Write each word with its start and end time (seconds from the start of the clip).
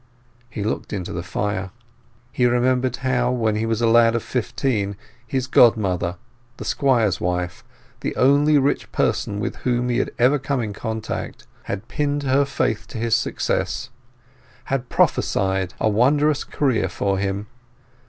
He 0.49 0.63
looked 0.63 0.93
into 0.93 1.13
the 1.13 1.21
fire. 1.21 1.69
He 2.31 2.47
remembered 2.47 2.95
how, 3.05 3.29
when 3.31 3.55
he 3.55 3.67
was 3.67 3.81
a 3.83 3.87
lad 3.87 4.15
of 4.15 4.23
fifteen, 4.23 4.95
his 5.27 5.45
godmother, 5.45 6.15
the 6.57 6.65
Squire's 6.65 7.21
wife—the 7.21 8.15
only 8.15 8.57
rich 8.57 8.91
person 8.91 9.39
with 9.39 9.57
whom 9.57 9.89
he 9.89 9.99
had 9.99 10.09
ever 10.17 10.39
come 10.39 10.59
in 10.59 10.73
contact—had 10.73 11.87
pinned 11.87 12.23
her 12.23 12.45
faith 12.45 12.87
to 12.87 12.97
his 12.97 13.13
success; 13.15 13.91
had 14.63 14.89
prophesied 14.89 15.75
a 15.79 15.87
wondrous 15.87 16.43
career 16.45 16.89
for 16.89 17.19
him. 17.19 17.45